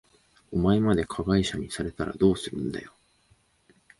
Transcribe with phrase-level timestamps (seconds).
[0.51, 2.91] お前まで加害者にされたらどうするんだよ。